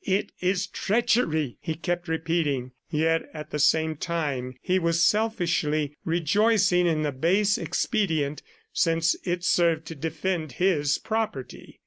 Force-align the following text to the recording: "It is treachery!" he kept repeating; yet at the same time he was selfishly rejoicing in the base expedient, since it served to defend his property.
"It 0.03 0.31
is 0.41 0.65
treachery!" 0.65 1.57
he 1.61 1.75
kept 1.75 2.07
repeating; 2.07 2.71
yet 2.89 3.29
at 3.35 3.51
the 3.51 3.59
same 3.59 3.95
time 3.97 4.55
he 4.59 4.79
was 4.79 5.03
selfishly 5.03 5.95
rejoicing 6.05 6.87
in 6.87 7.03
the 7.03 7.11
base 7.11 7.55
expedient, 7.59 8.41
since 8.73 9.15
it 9.25 9.43
served 9.43 9.85
to 9.85 9.93
defend 9.95 10.53
his 10.53 10.97
property. 10.97 11.79